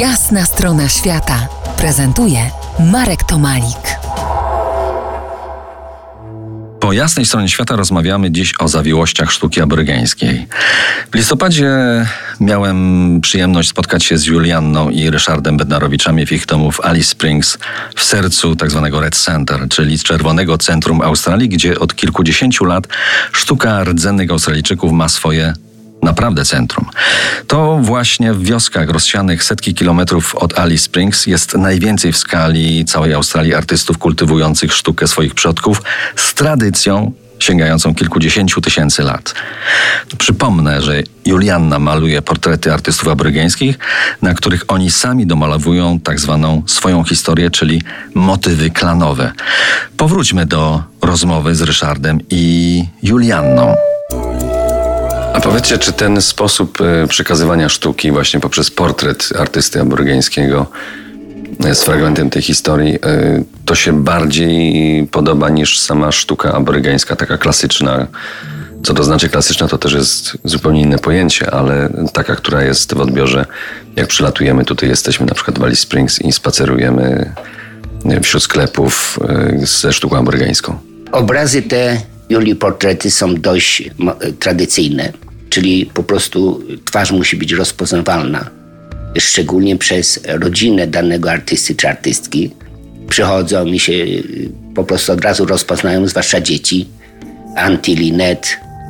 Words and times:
Jasna 0.00 0.44
strona 0.44 0.88
świata 0.88 1.48
prezentuje 1.76 2.50
Marek 2.92 3.24
Tomalik. 3.24 3.98
Po 6.80 6.92
jasnej 6.92 7.26
stronie 7.26 7.48
świata 7.48 7.76
rozmawiamy 7.76 8.30
dziś 8.30 8.52
o 8.58 8.68
zawiłościach 8.68 9.32
sztuki 9.32 9.60
aborygeńskiej. 9.60 10.46
W 11.12 11.14
listopadzie 11.14 11.70
miałem 12.40 13.20
przyjemność 13.20 13.68
spotkać 13.68 14.04
się 14.04 14.18
z 14.18 14.24
Julianną 14.24 14.90
i 14.90 15.10
Ryszardem 15.10 15.56
Bednarowiczami 15.56 16.26
w 16.26 16.32
ich 16.32 16.46
domu 16.46 16.72
w 16.72 16.80
Alice 16.80 17.08
Springs, 17.08 17.58
w 17.96 18.04
sercu 18.04 18.56
tzw. 18.56 18.88
Tak 18.92 19.02
Red 19.02 19.16
Center, 19.16 19.68
czyli 19.68 19.98
Czerwonego 19.98 20.58
Centrum 20.58 21.00
Australii, 21.00 21.48
gdzie 21.48 21.78
od 21.78 21.94
kilkudziesięciu 21.94 22.64
lat 22.64 22.86
sztuka 23.32 23.84
rdzennych 23.84 24.30
Australijczyków 24.30 24.92
ma 24.92 25.08
swoje 25.08 25.54
naprawdę 26.06 26.44
centrum. 26.44 26.86
To 27.46 27.78
właśnie 27.82 28.32
w 28.32 28.42
wioskach 28.42 28.88
rozsianych 28.88 29.44
setki 29.44 29.74
kilometrów 29.74 30.34
od 30.34 30.58
Alice 30.58 30.84
Springs 30.84 31.26
jest 31.26 31.54
najwięcej 31.54 32.12
w 32.12 32.16
skali 32.16 32.84
całej 32.84 33.14
Australii 33.14 33.54
artystów 33.54 33.98
kultywujących 33.98 34.72
sztukę 34.72 35.06
swoich 35.06 35.34
przodków 35.34 35.82
z 36.16 36.34
tradycją 36.34 37.12
sięgającą 37.38 37.94
kilkudziesięciu 37.94 38.60
tysięcy 38.60 39.02
lat. 39.02 39.34
Przypomnę, 40.18 40.82
że 40.82 41.02
Julianna 41.24 41.78
maluje 41.78 42.22
portrety 42.22 42.72
artystów 42.72 43.08
aborygeńskich, 43.08 43.78
na 44.22 44.34
których 44.34 44.64
oni 44.68 44.90
sami 44.90 45.26
domalowują 45.26 46.00
tak 46.00 46.20
zwaną 46.20 46.62
swoją 46.66 47.04
historię, 47.04 47.50
czyli 47.50 47.82
motywy 48.14 48.70
klanowe. 48.70 49.32
Powróćmy 49.96 50.46
do 50.46 50.82
rozmowy 51.02 51.54
z 51.54 51.62
Ryszardem 51.62 52.20
i 52.30 52.84
Julianną. 53.02 53.74
Powiedzcie, 55.46 55.78
czy 55.78 55.92
ten 55.92 56.22
sposób 56.22 56.80
e, 56.80 57.06
przekazywania 57.06 57.68
sztuki 57.68 58.10
właśnie 58.10 58.40
poprzez 58.40 58.70
portret 58.70 59.28
artysty 59.38 59.80
aborygeńskiego 59.80 60.66
e, 61.64 61.74
z 61.74 61.84
fragmentem 61.84 62.30
tej 62.30 62.42
historii, 62.42 62.94
e, 62.94 62.98
to 63.64 63.74
się 63.74 64.04
bardziej 64.04 65.06
podoba 65.06 65.48
niż 65.48 65.80
sama 65.80 66.12
sztuka 66.12 66.52
aborygeńska, 66.52 67.16
taka 67.16 67.38
klasyczna. 67.38 68.06
Co 68.82 68.94
to 68.94 69.04
znaczy 69.04 69.28
klasyczna, 69.28 69.68
to 69.68 69.78
też 69.78 69.92
jest 69.92 70.38
zupełnie 70.44 70.80
inne 70.80 70.98
pojęcie, 70.98 71.50
ale 71.50 71.88
taka, 72.12 72.36
która 72.36 72.62
jest 72.62 72.94
w 72.94 73.00
odbiorze, 73.00 73.46
jak 73.96 74.08
przylatujemy, 74.08 74.64
tutaj 74.64 74.88
jesteśmy 74.88 75.26
na 75.26 75.34
przykład 75.34 75.58
w 75.58 75.64
Alice 75.64 75.82
Springs 75.82 76.22
i 76.22 76.32
spacerujemy 76.32 77.32
wśród 78.22 78.42
sklepów 78.42 79.18
ze 79.62 79.92
sztuką 79.92 80.18
aborygeńską. 80.18 80.78
Obrazy 81.12 81.62
te 81.62 82.00
Julii 82.30 82.56
portrety 82.56 83.10
są 83.10 83.34
dość 83.34 83.90
tradycyjne 84.40 85.12
czyli 85.56 85.86
po 85.86 86.02
prostu 86.02 86.62
twarz 86.84 87.12
musi 87.12 87.36
być 87.36 87.52
rozpoznawalna, 87.52 88.50
szczególnie 89.18 89.76
przez 89.76 90.20
rodzinę 90.28 90.86
danego 90.86 91.30
artysty 91.30 91.74
czy 91.74 91.88
artystki. 91.88 92.50
Przychodzą 93.08 93.64
mi 93.64 93.78
się 93.78 93.92
po 94.74 94.84
prostu 94.84 95.12
od 95.12 95.20
razu 95.20 95.44
rozpoznają, 95.44 96.08
zwłaszcza 96.08 96.40
dzieci, 96.40 96.88
anti-Linet, 97.56 98.46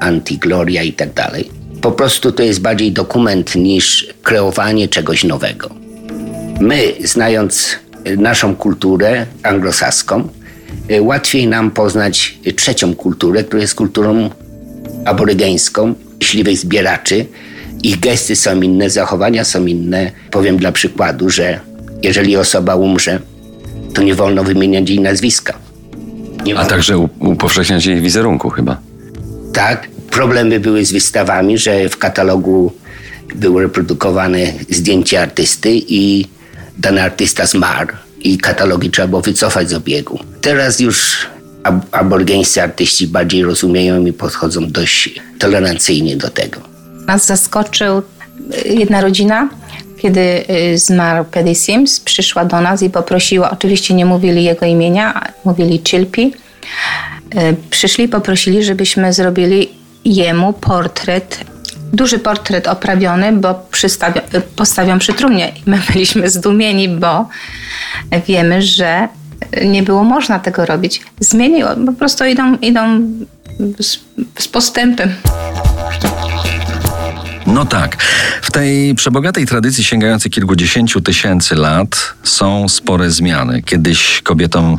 anti-Gloria 0.00 0.84
i 0.84 0.92
tak 0.92 1.12
dalej. 1.12 1.50
Po 1.80 1.92
prostu 1.92 2.32
to 2.32 2.42
jest 2.42 2.60
bardziej 2.60 2.92
dokument 2.92 3.54
niż 3.54 4.06
kreowanie 4.22 4.88
czegoś 4.88 5.24
nowego. 5.24 5.70
My, 6.60 6.94
znając 7.04 7.76
naszą 8.16 8.56
kulturę 8.56 9.26
anglosaską, 9.42 10.28
łatwiej 11.00 11.48
nam 11.48 11.70
poznać 11.70 12.38
trzecią 12.56 12.94
kulturę, 12.94 13.44
która 13.44 13.62
jest 13.62 13.74
kulturą 13.74 14.30
aborygeńską, 15.04 15.94
myśliwych 16.20 16.58
zbieraczy. 16.58 17.26
Ich 17.82 18.00
gesty 18.00 18.36
są 18.36 18.60
inne, 18.62 18.90
zachowania 18.90 19.44
są 19.44 19.66
inne. 19.66 20.10
Powiem 20.30 20.56
dla 20.56 20.72
przykładu, 20.72 21.30
że 21.30 21.60
jeżeli 22.02 22.36
osoba 22.36 22.74
umrze, 22.76 23.20
to 23.94 24.02
nie 24.02 24.14
wolno 24.14 24.44
wymieniać 24.44 24.90
jej 24.90 25.00
nazwiska. 25.00 25.58
Nie 26.44 26.52
A 26.52 26.56
wolno. 26.56 26.70
także 26.70 26.98
upowszechniać 27.18 27.86
jej 27.86 28.00
wizerunku 28.00 28.50
chyba. 28.50 28.80
Tak. 29.52 29.88
Problemy 30.10 30.60
były 30.60 30.84
z 30.84 30.92
wystawami, 30.92 31.58
że 31.58 31.88
w 31.88 31.96
katalogu 31.96 32.72
było 33.34 33.60
reprodukowane 33.60 34.38
zdjęcie 34.70 35.22
artysty 35.22 35.70
i 35.88 36.26
dany 36.78 37.02
artysta 37.02 37.46
zmarł 37.46 37.92
i 38.20 38.38
katalogi 38.38 38.90
trzeba 38.90 39.08
było 39.08 39.22
wycofać 39.22 39.70
z 39.70 39.74
obiegu. 39.74 40.18
Teraz 40.40 40.80
już 40.80 41.26
ab 41.62 41.86
aborgeńscy 41.92 42.62
artyści 42.62 43.06
bardziej 43.06 43.42
rozumieją 43.42 44.06
i 44.06 44.12
podchodzą 44.12 44.70
dość 44.70 45.20
tolerancyjnie 45.38 46.16
do 46.16 46.30
tego. 46.30 46.60
Nas 47.06 47.26
zaskoczył 47.26 47.98
y, 48.66 48.68
jedna 48.68 49.00
rodzina, 49.00 49.48
kiedy 49.98 50.44
y, 50.74 50.78
zmarł 50.78 51.24
Paddy 51.24 51.54
Sims, 51.54 52.00
przyszła 52.00 52.44
do 52.44 52.60
nas 52.60 52.82
i 52.82 52.90
poprosiła, 52.90 53.50
oczywiście 53.50 53.94
nie 53.94 54.06
mówili 54.06 54.44
jego 54.44 54.66
imienia, 54.66 55.32
mówili 55.44 55.82
Chilpi. 55.88 56.32
Y, 57.34 57.56
przyszli 57.70 58.08
poprosili, 58.08 58.64
żebyśmy 58.64 59.12
zrobili 59.12 59.68
jemu 60.04 60.52
portret 60.52 61.44
duży 61.92 62.18
portret 62.18 62.68
oprawiony, 62.68 63.32
bo 63.32 63.66
postawią 64.56 64.98
przy 64.98 65.14
trumnie. 65.14 65.52
My 65.66 65.78
byliśmy 65.92 66.30
zdumieni, 66.30 66.88
bo 66.88 67.28
wiemy, 68.26 68.62
że 68.62 69.08
nie 69.64 69.82
było 69.82 70.04
można 70.04 70.38
tego 70.38 70.66
robić. 70.66 71.02
Zmieniło, 71.20 71.70
po 71.86 71.92
prostu 71.92 72.24
idą, 72.24 72.56
idą 72.56 73.00
z, 73.80 73.98
z 74.38 74.48
postępem. 74.48 75.14
No 77.46 77.64
tak. 77.64 77.96
W 78.48 78.50
tej 78.50 78.94
przebogatej 78.94 79.46
tradycji 79.46 79.84
sięgającej 79.84 80.30
kilkudziesięciu 80.30 81.00
tysięcy 81.00 81.54
lat 81.54 82.14
są 82.22 82.68
spore 82.68 83.10
zmiany. 83.10 83.62
Kiedyś 83.62 84.22
kobietom 84.22 84.78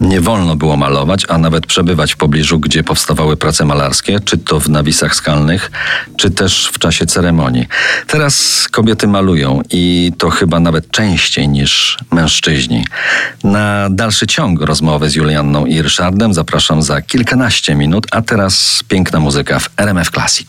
nie 0.00 0.20
wolno 0.20 0.56
było 0.56 0.76
malować, 0.76 1.24
a 1.28 1.38
nawet 1.38 1.66
przebywać 1.66 2.12
w 2.12 2.16
pobliżu, 2.16 2.58
gdzie 2.58 2.84
powstawały 2.84 3.36
prace 3.36 3.64
malarskie, 3.64 4.20
czy 4.20 4.38
to 4.38 4.60
w 4.60 4.68
nawisach 4.68 5.14
skalnych, 5.14 5.70
czy 6.16 6.30
też 6.30 6.70
w 6.72 6.78
czasie 6.78 7.06
ceremonii. 7.06 7.66
Teraz 8.06 8.66
kobiety 8.70 9.06
malują 9.06 9.62
i 9.70 10.12
to 10.18 10.30
chyba 10.30 10.60
nawet 10.60 10.90
częściej 10.90 11.48
niż 11.48 11.98
mężczyźni. 12.10 12.84
Na 13.44 13.88
dalszy 13.90 14.26
ciąg 14.26 14.60
rozmowy 14.60 15.10
z 15.10 15.14
Julianną 15.14 15.66
i 15.66 15.82
Ryszardem 15.82 16.34
zapraszam 16.34 16.82
za 16.82 17.02
kilkanaście 17.02 17.74
minut, 17.74 18.06
a 18.10 18.22
teraz 18.22 18.84
piękna 18.88 19.20
muzyka 19.20 19.58
w 19.58 19.68
RMF 19.76 20.10
Classic. 20.10 20.48